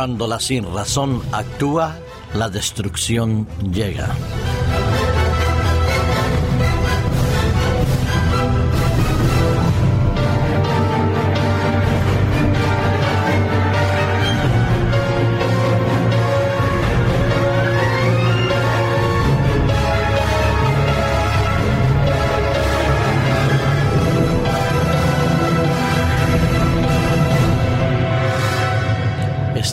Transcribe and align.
Cuando 0.00 0.26
la 0.26 0.40
sin 0.40 0.64
razón 0.64 1.20
actúa, 1.30 1.94
la 2.32 2.48
destrucción 2.48 3.46
llega. 3.70 4.08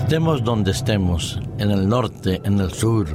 Estemos 0.07 0.41
donde 0.41 0.71
estemos, 0.71 1.37
en 1.57 1.69
el 1.69 1.89
norte, 1.89 2.39
en 2.45 2.61
el 2.61 2.71
sur, 2.71 3.07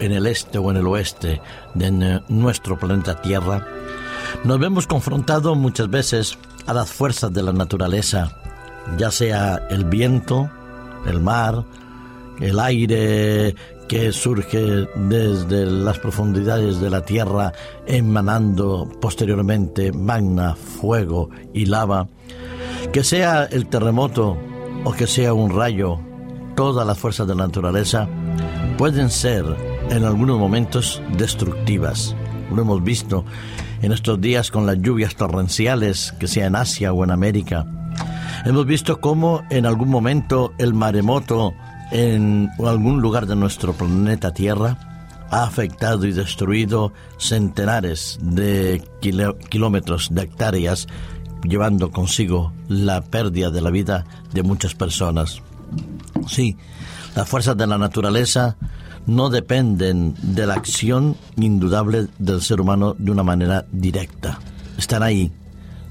en 0.00 0.12
el 0.12 0.26
este 0.26 0.56
o 0.56 0.70
en 0.70 0.78
el 0.78 0.86
oeste 0.86 1.42
de 1.74 2.22
nuestro 2.28 2.78
planeta 2.78 3.20
Tierra, 3.20 3.66
nos 4.44 4.58
vemos 4.58 4.86
confrontados 4.86 5.58
muchas 5.58 5.90
veces 5.90 6.38
a 6.64 6.72
las 6.72 6.90
fuerzas 6.90 7.34
de 7.34 7.42
la 7.42 7.52
naturaleza, 7.52 8.32
ya 8.96 9.10
sea 9.10 9.66
el 9.68 9.84
viento, 9.84 10.50
el 11.06 11.20
mar, 11.20 11.66
el 12.40 12.58
aire 12.60 13.54
que 13.86 14.10
surge 14.12 14.88
desde 14.94 15.66
las 15.66 15.98
profundidades 15.98 16.80
de 16.80 16.88
la 16.88 17.02
Tierra, 17.02 17.52
emanando 17.86 18.90
posteriormente 19.02 19.92
magna, 19.92 20.54
fuego 20.54 21.28
y 21.52 21.66
lava, 21.66 22.08
que 22.90 23.04
sea 23.04 23.44
el 23.44 23.68
terremoto 23.68 24.38
o 24.84 24.92
que 24.92 25.06
sea 25.06 25.34
un 25.34 25.54
rayo 25.54 26.07
todas 26.58 26.84
las 26.84 26.98
fuerzas 26.98 27.28
de 27.28 27.36
la 27.36 27.46
naturaleza 27.46 28.08
pueden 28.78 29.10
ser 29.10 29.44
en 29.90 30.02
algunos 30.02 30.40
momentos 30.40 31.00
destructivas. 31.16 32.16
Lo 32.52 32.62
hemos 32.62 32.82
visto 32.82 33.24
en 33.80 33.92
estos 33.92 34.20
días 34.20 34.50
con 34.50 34.66
las 34.66 34.76
lluvias 34.82 35.14
torrenciales, 35.14 36.12
que 36.18 36.26
sea 36.26 36.46
en 36.46 36.56
Asia 36.56 36.92
o 36.92 37.04
en 37.04 37.12
América. 37.12 37.64
Hemos 38.44 38.66
visto 38.66 39.00
cómo 39.00 39.44
en 39.50 39.66
algún 39.66 39.88
momento 39.88 40.52
el 40.58 40.74
maremoto 40.74 41.54
en 41.92 42.50
algún 42.58 43.00
lugar 43.00 43.26
de 43.26 43.36
nuestro 43.36 43.72
planeta 43.72 44.34
Tierra 44.34 45.28
ha 45.30 45.44
afectado 45.44 46.06
y 46.06 46.12
destruido 46.12 46.92
centenares 47.18 48.18
de 48.20 48.82
kilómetros 49.48 50.08
de 50.10 50.22
hectáreas, 50.22 50.88
llevando 51.44 51.92
consigo 51.92 52.52
la 52.66 53.00
pérdida 53.00 53.50
de 53.50 53.60
la 53.60 53.70
vida 53.70 54.06
de 54.32 54.42
muchas 54.42 54.74
personas. 54.74 55.40
Sí, 56.26 56.56
las 57.14 57.28
fuerzas 57.28 57.56
de 57.56 57.66
la 57.66 57.78
naturaleza 57.78 58.56
no 59.06 59.30
dependen 59.30 60.14
de 60.22 60.46
la 60.46 60.54
acción 60.54 61.16
indudable 61.36 62.08
del 62.18 62.42
ser 62.42 62.60
humano 62.60 62.94
de 62.98 63.10
una 63.10 63.22
manera 63.22 63.64
directa. 63.72 64.38
Están 64.76 65.02
ahí. 65.02 65.32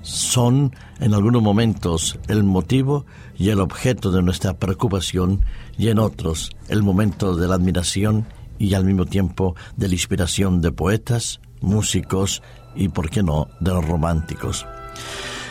Son 0.03 0.73
en 0.99 1.13
algunos 1.13 1.41
momentos 1.41 2.17
el 2.27 2.43
motivo 2.43 3.05
y 3.37 3.49
el 3.49 3.59
objeto 3.59 4.11
de 4.11 4.21
nuestra 4.21 4.53
preocupación 4.53 5.41
y 5.77 5.89
en 5.89 5.99
otros 5.99 6.51
el 6.69 6.83
momento 6.83 7.35
de 7.35 7.47
la 7.47 7.55
admiración 7.55 8.27
y 8.59 8.73
al 8.75 8.85
mismo 8.85 9.05
tiempo 9.05 9.55
de 9.75 9.87
la 9.87 9.95
inspiración 9.95 10.61
de 10.61 10.71
poetas, 10.71 11.41
músicos 11.59 12.41
y, 12.75 12.89
por 12.89 13.09
qué 13.09 13.23
no, 13.23 13.47
de 13.59 13.71
los 13.71 13.85
románticos. 13.85 14.65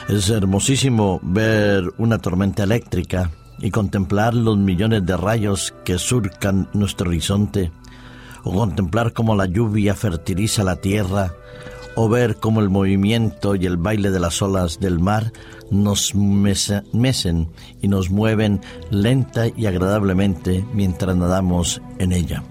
Es 0.09 0.31
hermosísimo 0.31 1.19
ver 1.23 1.85
una 1.99 2.19
tormenta 2.19 2.63
eléctrica 2.63 3.31
y 3.59 3.71
contemplar 3.71 4.35
los 4.35 4.59
millones 4.59 5.05
de 5.07 5.17
rayos 5.17 5.75
que 5.85 5.99
surcan 5.99 6.69
nuestro 6.73 7.09
horizonte, 7.09 7.73
o 8.45 8.53
contemplar 8.53 9.13
cómo 9.13 9.35
la 9.35 9.47
lluvia 9.47 9.95
fertiliza 9.95 10.65
la 10.65 10.77
tierra, 10.77 11.35
o 11.97 12.09
ver 12.09 12.37
cómo 12.37 12.61
el 12.61 12.69
movimiento 12.69 13.57
y 13.57 13.67
el 13.67 13.79
baile 13.79 14.11
de 14.11 14.21
las 14.21 14.43
olas 14.43 14.79
del 14.79 14.99
mar 15.01 15.33
nos 15.71 16.15
mecen 16.15 17.49
y 17.81 17.89
nos 17.89 18.11
mueven 18.11 18.61
lenta 18.91 19.47
y 19.49 19.67
agradablemente 19.67 20.65
mientras 20.75 21.17
nadamos 21.17 21.81
en 21.99 22.13
ella. 22.13 22.45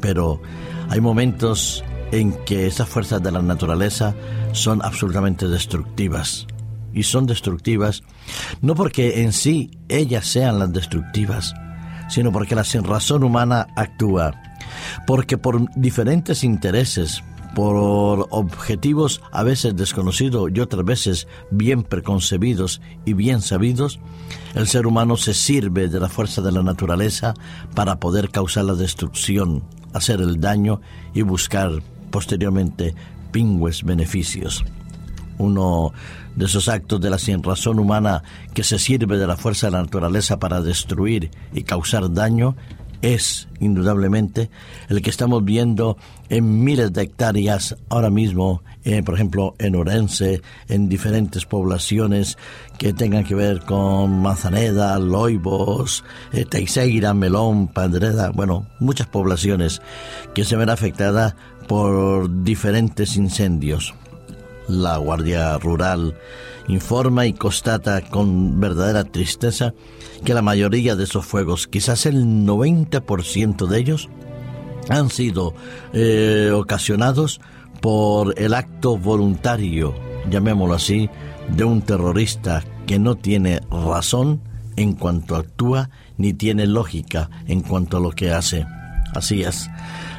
Pero 0.00 0.42
hay 0.90 1.00
momentos 1.00 1.84
en 2.10 2.32
que 2.44 2.66
esas 2.66 2.88
fuerzas 2.88 3.22
de 3.22 3.32
la 3.32 3.42
naturaleza 3.42 4.14
son 4.52 4.82
absolutamente 4.82 5.48
destructivas 5.48 6.46
y 6.92 7.04
son 7.04 7.26
destructivas, 7.26 8.02
no 8.60 8.74
porque 8.74 9.22
en 9.22 9.32
sí 9.32 9.70
ellas 9.88 10.26
sean 10.26 10.58
las 10.58 10.72
destructivas, 10.72 11.54
sino 12.08 12.32
porque 12.32 12.54
la 12.54 12.64
sinrazón 12.64 13.24
humana 13.24 13.66
actúa, 13.76 14.34
porque 15.06 15.38
por 15.38 15.68
diferentes 15.74 16.44
intereses, 16.44 17.22
por 17.54 18.26
objetivos 18.30 19.22
a 19.32 19.42
veces 19.42 19.76
desconocidos 19.76 20.50
y 20.52 20.60
otras 20.60 20.84
veces 20.84 21.28
bien 21.50 21.84
preconcebidos 21.84 22.80
y 23.04 23.12
bien 23.12 23.40
sabidos, 23.40 24.00
el 24.54 24.66
ser 24.66 24.86
humano 24.86 25.16
se 25.16 25.34
sirve 25.34 25.88
de 25.88 26.00
la 26.00 26.08
fuerza 26.08 26.42
de 26.42 26.52
la 26.52 26.62
naturaleza 26.62 27.34
para 27.74 28.00
poder 28.00 28.30
causar 28.30 28.64
la 28.64 28.74
destrucción, 28.74 29.62
hacer 29.92 30.20
el 30.20 30.40
daño 30.40 30.80
y 31.14 31.22
buscar 31.22 31.70
posteriormente 32.10 32.94
pingües 33.30 33.82
beneficios. 33.84 34.64
Uno 35.38 35.92
de 36.36 36.46
esos 36.46 36.68
actos 36.68 37.00
de 37.00 37.10
la 37.10 37.18
sinrazón 37.18 37.78
humana 37.78 38.22
que 38.54 38.64
se 38.64 38.78
sirve 38.78 39.18
de 39.18 39.26
la 39.26 39.36
fuerza 39.36 39.66
de 39.66 39.72
la 39.72 39.82
naturaleza 39.82 40.38
para 40.38 40.60
destruir 40.60 41.30
y 41.52 41.62
causar 41.62 42.12
daño 42.12 42.56
es 43.04 43.48
indudablemente 43.60 44.48
el 44.88 45.02
que 45.02 45.10
estamos 45.10 45.44
viendo 45.44 45.98
en 46.30 46.64
miles 46.64 46.90
de 46.92 47.02
hectáreas 47.02 47.76
ahora 47.90 48.08
mismo, 48.08 48.62
eh, 48.82 49.02
por 49.02 49.14
ejemplo, 49.14 49.54
en 49.58 49.76
Orense, 49.76 50.40
en 50.68 50.88
diferentes 50.88 51.44
poblaciones 51.44 52.38
que 52.78 52.94
tengan 52.94 53.24
que 53.24 53.34
ver 53.34 53.60
con 53.60 54.22
Manzaneda, 54.22 54.98
Loibos, 54.98 56.02
eh, 56.32 56.46
Teixeira, 56.46 57.12
Melón, 57.12 57.68
Pandreda, 57.68 58.30
bueno, 58.30 58.68
muchas 58.80 59.06
poblaciones 59.06 59.82
que 60.34 60.44
se 60.44 60.56
ven 60.56 60.70
afectadas 60.70 61.34
por 61.68 62.42
diferentes 62.42 63.16
incendios. 63.16 63.94
La 64.68 64.96
Guardia 64.96 65.58
Rural 65.58 66.14
informa 66.68 67.26
y 67.26 67.32
constata 67.32 68.00
con 68.02 68.60
verdadera 68.60 69.04
tristeza 69.04 69.74
que 70.24 70.34
la 70.34 70.42
mayoría 70.42 70.96
de 70.96 71.04
esos 71.04 71.26
fuegos, 71.26 71.66
quizás 71.66 72.06
el 72.06 72.24
90% 72.24 73.66
de 73.66 73.78
ellos, 73.78 74.08
han 74.88 75.10
sido 75.10 75.54
eh, 75.92 76.50
ocasionados 76.54 77.40
por 77.80 78.38
el 78.38 78.54
acto 78.54 78.96
voluntario, 78.96 79.94
llamémoslo 80.30 80.74
así, 80.74 81.10
de 81.48 81.64
un 81.64 81.82
terrorista 81.82 82.64
que 82.86 82.98
no 82.98 83.16
tiene 83.16 83.60
razón 83.70 84.40
en 84.76 84.94
cuanto 84.94 85.36
actúa 85.36 85.90
ni 86.16 86.32
tiene 86.32 86.66
lógica 86.66 87.30
en 87.46 87.60
cuanto 87.60 87.98
a 87.98 88.00
lo 88.00 88.10
que 88.10 88.32
hace. 88.32 88.66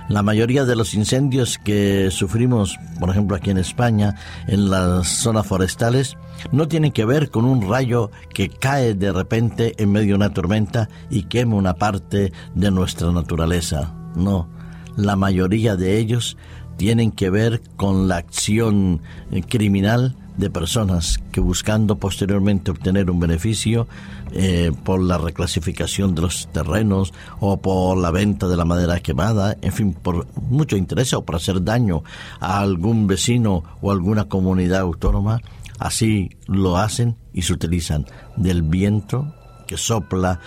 La 0.07 0.22
mayoría 0.22 0.66
de 0.66 0.75
los 0.75 0.94
incendios 0.94 1.57
que 1.57 2.09
sufrimos, 2.11 2.78
por 3.00 3.09
ejemplo 3.09 3.35
aquí 3.35 3.50
en 3.50 3.57
España, 3.57 4.16
en 4.47 4.69
las 4.69 5.07
zonas 5.07 5.47
forestales, 5.47 6.16
no 6.51 6.67
tienen 6.67 6.91
que 6.91 7.05
ver 7.05 7.31
con 7.31 7.45
un 7.45 7.67
rayo 7.67 8.11
que 8.34 8.50
cae 8.50 8.94
de 8.94 9.11
repente 9.11 9.73
en 9.81 9.91
medio 9.91 10.09
de 10.09 10.16
una 10.16 10.34
tormenta 10.34 10.89
y 11.09 11.23
quema 11.23 11.55
una 11.55 11.73
parte 11.73 12.31
de 12.53 12.72
nuestra 12.72 13.11
naturaleza. 13.11 13.94
No, 14.16 14.47
la 14.96 15.16
mayoría 15.16 15.75
de 15.75 15.97
ellos 15.97 16.37
tienen 16.78 17.11
que 17.11 17.29
ver 17.29 17.61
con 17.75 18.08
la 18.08 18.17
acción 18.17 19.02
criminal 19.49 20.16
de 20.37 20.49
personas 20.49 21.20
que 21.32 21.40
buscando 21.40 21.97
posteriormente 21.97 22.72
obtener 22.72 23.09
un 23.09 23.20
beneficio 23.20 23.87
eh, 24.32 24.72
por 24.84 25.02
la 25.02 25.17
reclasificación 25.17 26.16
de 26.16 26.23
los 26.23 26.47
terrenos 26.52 27.14
o 27.40 27.58
por 27.58 27.97
la 27.97 28.11
venta 28.11 28.47
de 28.47 28.58
la 28.58 28.66
madera 28.66 28.99
quemada, 28.99 29.55
en 29.61 29.72
fin, 29.72 29.93
por 29.93 30.28
mucho 30.41 30.78
interés 30.78 31.14
o 31.14 31.23
por 31.23 31.35
hacer 31.35 31.64
daño 31.64 32.03
a 32.40 32.59
algún 32.59 33.08
vecino 33.08 33.64
o 33.82 33.91
alguna 33.91 34.26
comunidad 34.26 34.82
autónoma, 34.82 35.41
así 35.79 36.32
lo 36.47 36.78
hacen 36.78 37.16
y 37.34 37.43
se 37.43 37.53
utilizan 37.53 38.05
del 38.35 38.61
viento 38.61 39.34
que 39.67 39.78
sopla 39.78 40.40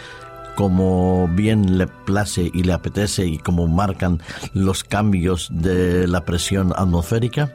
como 0.55 1.29
bien 1.29 1.79
le 1.79 1.87
place 1.87 2.51
y 2.53 2.65
le 2.65 2.73
apetece 2.73 3.27
y 3.27 3.39
como 3.39 3.69
marcan 3.69 4.21
los 4.55 4.83
cambios 4.83 5.49
de 5.53 6.09
la 6.09 6.25
presión 6.25 6.73
atmosférica 6.77 7.53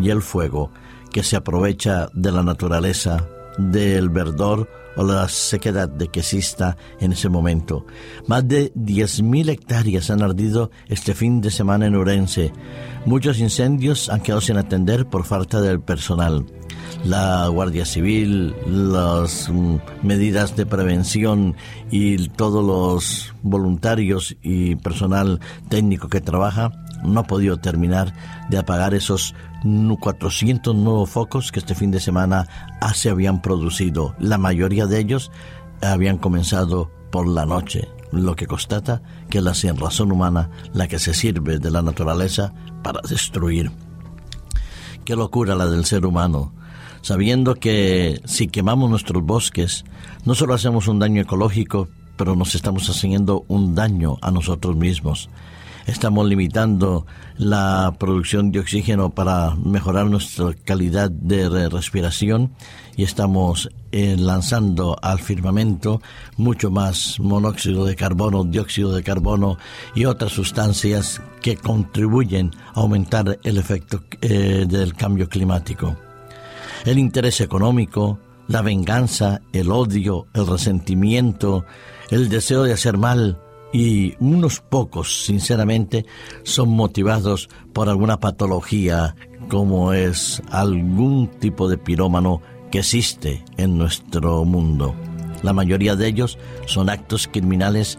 y 0.00 0.10
el 0.10 0.22
fuego 0.22 0.70
que 1.12 1.22
se 1.22 1.36
aprovecha 1.36 2.08
de 2.12 2.32
la 2.32 2.42
naturaleza, 2.42 3.26
del 3.58 4.08
verdor 4.08 4.68
o 4.96 5.04
la 5.04 5.28
sequedad 5.28 5.88
de 5.88 6.08
que 6.08 6.20
exista 6.20 6.76
en 7.00 7.12
ese 7.12 7.28
momento. 7.28 7.86
Más 8.26 8.46
de 8.46 8.72
10.000 8.74 9.48
hectáreas 9.50 10.10
han 10.10 10.22
ardido 10.22 10.70
este 10.88 11.14
fin 11.14 11.40
de 11.40 11.50
semana 11.50 11.86
en 11.86 11.96
Urense. 11.96 12.52
Muchos 13.06 13.38
incendios 13.38 14.08
han 14.08 14.20
quedado 14.20 14.40
sin 14.40 14.56
atender 14.56 15.06
por 15.06 15.24
falta 15.24 15.60
del 15.60 15.80
personal. 15.80 16.46
La 17.04 17.46
Guardia 17.46 17.84
Civil, 17.84 18.56
las 18.66 19.48
mm, 19.48 19.76
medidas 20.02 20.56
de 20.56 20.66
prevención 20.66 21.54
y 21.92 22.28
todos 22.30 22.64
los 22.64 23.34
voluntarios 23.42 24.36
y 24.42 24.74
personal 24.76 25.38
técnico 25.68 26.08
que 26.08 26.20
trabaja 26.20 26.72
no 27.02 27.20
ha 27.20 27.24
podido 27.24 27.56
terminar 27.58 28.12
de 28.48 28.58
apagar 28.58 28.94
esos 28.94 29.34
400 29.62 30.74
nuevos 30.74 31.10
focos 31.10 31.50
que 31.52 31.58
este 31.58 31.74
fin 31.74 31.90
de 31.90 32.00
semana 32.00 32.46
se 32.94 33.10
habían 33.10 33.42
producido. 33.42 34.14
La 34.18 34.38
mayoría 34.38 34.86
de 34.86 35.00
ellos 35.00 35.30
habían 35.82 36.18
comenzado 36.18 36.90
por 37.10 37.26
la 37.26 37.46
noche, 37.46 37.88
lo 38.12 38.36
que 38.36 38.46
constata 38.46 39.02
que 39.30 39.38
es 39.38 39.44
la 39.44 39.54
sin 39.54 39.76
razón 39.76 40.12
humana 40.12 40.50
la 40.72 40.88
que 40.88 40.98
se 40.98 41.14
sirve 41.14 41.58
de 41.58 41.70
la 41.70 41.82
naturaleza 41.82 42.52
para 42.82 43.00
destruir. 43.08 43.70
Qué 45.04 45.16
locura 45.16 45.54
la 45.54 45.66
del 45.66 45.84
ser 45.84 46.04
humano, 46.04 46.52
sabiendo 47.00 47.54
que 47.54 48.20
si 48.24 48.48
quemamos 48.48 48.90
nuestros 48.90 49.22
bosques, 49.22 49.84
no 50.24 50.34
solo 50.34 50.54
hacemos 50.54 50.88
un 50.88 50.98
daño 50.98 51.22
ecológico, 51.22 51.88
pero 52.16 52.36
nos 52.36 52.54
estamos 52.54 52.90
haciendo 52.90 53.44
un 53.48 53.74
daño 53.74 54.18
a 54.20 54.30
nosotros 54.30 54.76
mismos 54.76 55.30
estamos 55.88 56.28
limitando 56.28 57.06
la 57.38 57.94
producción 57.98 58.52
de 58.52 58.60
oxígeno 58.60 59.10
para 59.10 59.54
mejorar 59.56 60.06
nuestra 60.06 60.52
calidad 60.64 61.10
de 61.10 61.68
respiración 61.68 62.52
y 62.94 63.04
estamos 63.04 63.70
eh, 63.90 64.16
lanzando 64.18 64.96
al 65.00 65.18
firmamento 65.18 66.02
mucho 66.36 66.70
más 66.70 67.18
monóxido 67.18 67.86
de 67.86 67.96
carbono, 67.96 68.44
dióxido 68.44 68.94
de 68.94 69.02
carbono 69.02 69.56
y 69.94 70.04
otras 70.04 70.32
sustancias 70.32 71.22
que 71.40 71.56
contribuyen 71.56 72.50
a 72.74 72.80
aumentar 72.80 73.38
el 73.42 73.56
efecto 73.56 74.02
eh, 74.20 74.66
del 74.68 74.94
cambio 74.94 75.28
climático. 75.28 75.96
El 76.84 76.98
interés 76.98 77.40
económico, 77.40 78.18
la 78.46 78.60
venganza, 78.60 79.40
el 79.52 79.70
odio, 79.70 80.26
el 80.34 80.46
resentimiento, 80.46 81.64
el 82.10 82.28
deseo 82.28 82.62
de 82.64 82.74
hacer 82.74 82.98
mal, 82.98 83.40
y 83.72 84.14
unos 84.20 84.60
pocos, 84.60 85.24
sinceramente, 85.24 86.06
son 86.42 86.70
motivados 86.70 87.48
por 87.72 87.88
alguna 87.88 88.18
patología 88.20 89.14
como 89.48 89.92
es 89.92 90.42
algún 90.50 91.28
tipo 91.38 91.68
de 91.68 91.78
pirómano 91.78 92.42
que 92.70 92.80
existe 92.80 93.44
en 93.56 93.78
nuestro 93.78 94.44
mundo. 94.44 94.94
La 95.42 95.52
mayoría 95.52 95.96
de 95.96 96.08
ellos 96.08 96.38
son 96.66 96.90
actos 96.90 97.28
criminales 97.28 97.98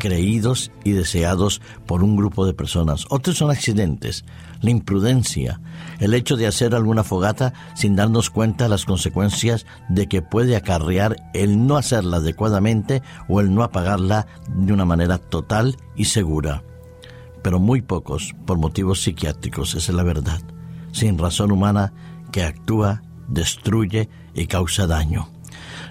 creídos 0.00 0.72
y 0.82 0.90
deseados 0.90 1.62
por 1.86 2.02
un 2.02 2.16
grupo 2.16 2.44
de 2.44 2.54
personas. 2.54 3.06
Otros 3.10 3.38
son 3.38 3.52
accidentes, 3.52 4.24
la 4.60 4.70
imprudencia, 4.70 5.60
el 6.00 6.14
hecho 6.14 6.36
de 6.36 6.48
hacer 6.48 6.74
alguna 6.74 7.04
fogata 7.04 7.52
sin 7.74 7.94
darnos 7.94 8.30
cuenta 8.30 8.66
las 8.66 8.84
consecuencias 8.84 9.66
de 9.88 10.08
que 10.08 10.22
puede 10.22 10.56
acarrear 10.56 11.30
el 11.34 11.64
no 11.64 11.76
hacerla 11.76 12.16
adecuadamente 12.16 13.02
o 13.28 13.40
el 13.40 13.54
no 13.54 13.62
apagarla 13.62 14.26
de 14.48 14.72
una 14.72 14.84
manera 14.84 15.18
total 15.18 15.76
y 15.94 16.06
segura. 16.06 16.64
Pero 17.44 17.60
muy 17.60 17.80
pocos 17.80 18.34
por 18.46 18.58
motivos 18.58 19.02
psiquiátricos, 19.02 19.76
esa 19.76 19.92
es 19.92 19.96
la 19.96 20.02
verdad, 20.02 20.40
sin 20.90 21.16
razón 21.16 21.52
humana 21.52 21.92
que 22.32 22.42
actúa, 22.42 23.02
destruye 23.28 24.08
y 24.34 24.46
causa 24.46 24.88
daño. 24.88 25.28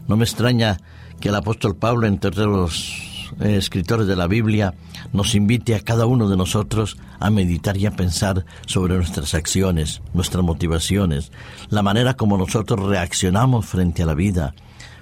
No 0.07 0.17
me 0.17 0.25
extraña 0.25 0.77
que 1.19 1.29
el 1.29 1.35
apóstol 1.35 1.75
Pablo, 1.75 2.07
entre 2.07 2.31
los 2.45 3.08
eh, 3.39 3.55
escritores 3.57 4.07
de 4.07 4.15
la 4.15 4.27
Biblia, 4.27 4.73
nos 5.13 5.35
invite 5.35 5.75
a 5.75 5.79
cada 5.79 6.05
uno 6.05 6.29
de 6.29 6.37
nosotros 6.37 6.97
a 7.19 7.29
meditar 7.29 7.77
y 7.77 7.85
a 7.85 7.95
pensar 7.95 8.45
sobre 8.65 8.95
nuestras 8.95 9.33
acciones, 9.33 10.01
nuestras 10.13 10.43
motivaciones, 10.43 11.31
la 11.69 11.81
manera 11.81 12.15
como 12.15 12.37
nosotros 12.37 12.79
reaccionamos 12.87 13.65
frente 13.65 14.03
a 14.03 14.05
la 14.05 14.13
vida, 14.13 14.53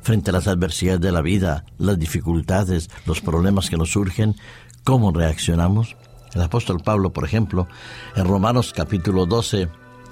frente 0.02 0.30
a 0.30 0.34
las 0.34 0.48
adversidades 0.48 1.02
de 1.02 1.12
la 1.12 1.22
vida, 1.22 1.66
las 1.78 2.00
dificultades, 2.00 2.90
los 3.06 3.22
problemas 3.22 3.70
que 3.70 3.78
nos 3.78 3.92
surgen, 3.92 4.36
cómo 4.84 5.12
reaccionamos. 5.12 5.96
El 6.34 6.42
apóstol 6.42 6.82
Pablo, 6.84 7.12
por 7.12 7.26
ejemplo, 7.26 7.68
en 8.16 8.26
Romanos 8.26 8.74
capítulo 8.76 9.26
12, 9.26 9.70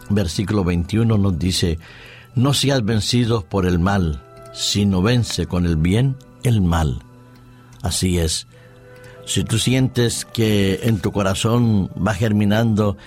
versículo 0.10 0.64
21 0.64 1.18
nos 1.18 1.40
dice, 1.40 1.80
no 2.36 2.54
seas 2.54 2.84
vencido 2.84 3.46
por 3.46 3.66
el 3.66 3.80
mal, 3.80 4.24
sino 4.54 5.02
vence 5.02 5.48
con 5.48 5.66
el 5.66 5.78
bien 5.78 6.18
el 6.44 6.62
mal. 6.62 7.02
Así 7.86 8.18
es. 8.18 8.48
Si 9.26 9.44
tú 9.44 9.60
sientes 9.60 10.26
que 10.26 10.80
en 10.84 11.00
tu 11.00 11.12
corazón 11.12 11.92
va 11.96 12.16
germinando 12.16 12.98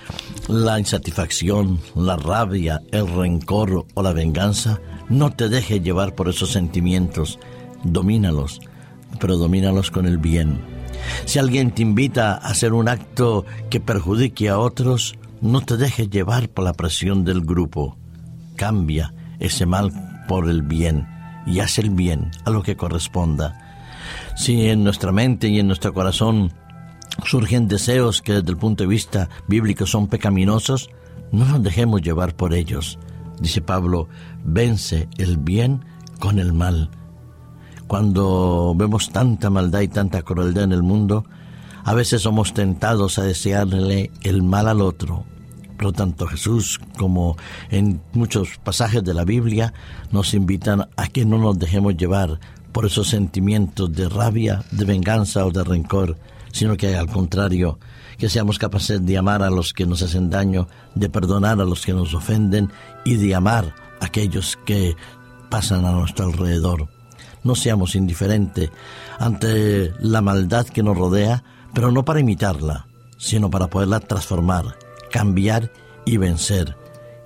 la 0.47 0.79
insatisfacción, 0.79 1.81
la 1.95 2.15
rabia, 2.15 2.81
el 2.91 3.05
rencor 3.13 3.85
o 3.93 4.01
la 4.01 4.13
venganza, 4.13 4.79
no 5.09 5.31
te 5.31 5.49
dejes 5.49 5.83
llevar 5.83 6.15
por 6.15 6.29
esos 6.29 6.51
sentimientos. 6.51 7.39
Domínalos, 7.83 8.61
pero 9.19 9.35
domínalos 9.35 9.91
con 9.91 10.05
el 10.05 10.17
bien. 10.17 10.61
Si 11.25 11.39
alguien 11.39 11.71
te 11.71 11.81
invita 11.81 12.35
a 12.35 12.37
hacer 12.37 12.71
un 12.71 12.87
acto 12.87 13.45
que 13.69 13.81
perjudique 13.81 14.47
a 14.47 14.59
otros, 14.59 15.17
no 15.41 15.59
te 15.59 15.75
dejes 15.75 16.09
llevar 16.09 16.47
por 16.47 16.63
la 16.63 16.73
presión 16.73 17.25
del 17.25 17.41
grupo. 17.41 17.97
Cambia 18.55 19.13
ese 19.39 19.65
mal 19.65 19.91
por 20.29 20.49
el 20.49 20.61
bien 20.61 21.05
y 21.45 21.59
haz 21.59 21.79
el 21.79 21.89
bien 21.89 22.31
a 22.45 22.49
lo 22.49 22.63
que 22.63 22.77
corresponda 22.77 23.68
si 24.39 24.69
en 24.69 24.85
nuestra 24.85 25.11
mente 25.11 25.49
y 25.49 25.59
en 25.59 25.67
nuestro 25.67 25.93
corazón 25.93 26.53
surgen 27.25 27.67
deseos 27.67 28.21
que 28.21 28.31
desde 28.31 28.51
el 28.51 28.57
punto 28.57 28.83
de 28.83 28.87
vista 28.87 29.29
bíblico 29.49 29.85
son 29.85 30.07
pecaminosos, 30.07 30.89
no 31.33 31.43
nos 31.43 31.61
dejemos 31.61 32.01
llevar 32.01 32.33
por 32.37 32.53
ellos. 32.53 32.97
Dice 33.41 33.61
Pablo, 33.61 34.07
vence 34.45 35.09
el 35.17 35.35
bien 35.35 35.83
con 36.21 36.39
el 36.39 36.53
mal. 36.53 36.89
Cuando 37.87 38.73
vemos 38.77 39.09
tanta 39.09 39.49
maldad 39.49 39.81
y 39.81 39.89
tanta 39.89 40.21
crueldad 40.21 40.63
en 40.63 40.71
el 40.71 40.83
mundo, 40.83 41.25
a 41.83 41.93
veces 41.93 42.21
somos 42.21 42.53
tentados 42.53 43.19
a 43.19 43.23
desearle 43.23 44.09
el 44.21 44.41
mal 44.41 44.69
al 44.69 44.79
otro. 44.79 45.25
Por 45.75 45.83
lo 45.83 45.91
tanto, 45.91 46.27
Jesús, 46.27 46.79
como 46.97 47.35
en 47.71 48.01
muchos 48.13 48.57
pasajes 48.63 49.03
de 49.03 49.13
la 49.13 49.25
Biblia, 49.25 49.73
nos 50.11 50.33
invitan 50.33 50.87
a 50.95 51.07
que 51.07 51.25
no 51.25 51.37
nos 51.37 51.59
dejemos 51.59 51.97
llevar 51.97 52.39
por 52.79 52.85
esos 52.85 53.09
sentimientos 53.09 53.91
de 53.91 54.07
rabia, 54.07 54.63
de 54.71 54.85
venganza 54.85 55.45
o 55.45 55.51
de 55.51 55.65
rencor, 55.65 56.15
sino 56.53 56.77
que 56.77 56.95
al 56.95 57.07
contrario, 57.07 57.77
que 58.17 58.29
seamos 58.29 58.57
capaces 58.57 59.05
de 59.05 59.17
amar 59.17 59.43
a 59.43 59.49
los 59.49 59.73
que 59.73 59.85
nos 59.85 60.01
hacen 60.01 60.29
daño, 60.29 60.69
de 60.95 61.09
perdonar 61.09 61.59
a 61.59 61.65
los 61.65 61.85
que 61.85 61.91
nos 61.91 62.13
ofenden 62.13 62.71
y 63.03 63.17
de 63.17 63.35
amar 63.35 63.75
a 63.99 64.05
aquellos 64.05 64.57
que 64.65 64.95
pasan 65.49 65.83
a 65.83 65.91
nuestro 65.91 66.27
alrededor. 66.27 66.87
No 67.43 67.53
seamos 67.53 67.95
indiferentes 67.95 68.69
ante 69.19 69.91
la 69.99 70.21
maldad 70.21 70.65
que 70.65 70.81
nos 70.81 70.97
rodea, 70.97 71.43
pero 71.73 71.91
no 71.91 72.05
para 72.05 72.21
imitarla, 72.21 72.87
sino 73.17 73.49
para 73.49 73.67
poderla 73.67 73.99
transformar, 73.99 74.77
cambiar 75.11 75.69
y 76.05 76.15
vencer. 76.15 76.77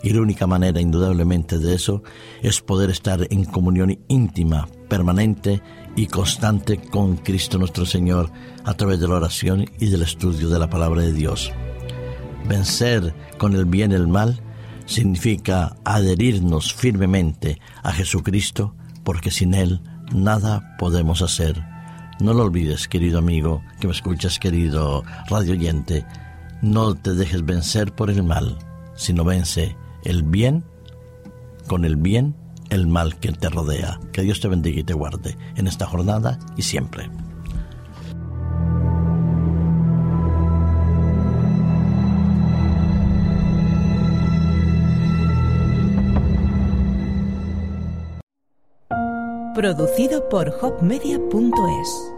Y 0.01 0.09
la 0.13 0.21
única 0.21 0.47
manera, 0.47 0.81
indudablemente, 0.81 1.59
de 1.59 1.75
eso 1.75 2.01
es 2.41 2.59
poder 2.59 2.89
estar 2.89 3.27
en 3.29 3.45
comunión 3.45 3.99
íntima, 4.07 4.67
permanente 4.93 5.59
y 5.95 6.05
constante 6.05 6.77
con 6.77 7.17
Cristo 7.17 7.57
nuestro 7.57 7.83
Señor 7.83 8.29
a 8.63 8.75
través 8.75 8.99
de 8.99 9.07
la 9.07 9.15
oración 9.15 9.65
y 9.79 9.87
del 9.87 10.03
estudio 10.03 10.49
de 10.49 10.59
la 10.59 10.69
palabra 10.69 11.01
de 11.01 11.11
Dios. 11.11 11.51
Vencer 12.47 13.11
con 13.39 13.55
el 13.55 13.65
bien 13.65 13.91
el 13.91 14.07
mal 14.07 14.39
significa 14.85 15.77
adherirnos 15.83 16.75
firmemente 16.75 17.59
a 17.81 17.91
Jesucristo 17.91 18.75
porque 19.03 19.31
sin 19.31 19.55
Él 19.55 19.81
nada 20.13 20.75
podemos 20.77 21.23
hacer. 21.23 21.65
No 22.19 22.35
lo 22.35 22.43
olvides, 22.43 22.87
querido 22.87 23.17
amigo, 23.17 23.63
que 23.79 23.87
me 23.87 23.93
escuchas, 23.93 24.37
querido 24.37 25.03
radio 25.27 25.53
oyente, 25.53 26.05
no 26.61 26.93
te 26.93 27.15
dejes 27.15 27.43
vencer 27.43 27.93
por 27.93 28.11
el 28.11 28.21
mal, 28.21 28.59
sino 28.93 29.23
vence 29.23 29.75
el 30.03 30.21
bien 30.21 30.63
con 31.67 31.83
el 31.83 31.95
bien 31.95 32.42
el 32.73 32.87
mal 32.87 33.19
que 33.19 33.31
te 33.31 33.49
rodea. 33.49 33.99
Que 34.11 34.23
Dios 34.23 34.39
te 34.39 34.47
bendiga 34.47 34.79
y 34.79 34.83
te 34.83 34.93
guarde 34.93 35.37
en 35.55 35.67
esta 35.67 35.85
jornada 35.85 36.39
y 36.57 36.63
siempre. 36.63 37.09
Producido 49.55 50.27
por 50.29 50.49
hopmedia.es 50.61 52.12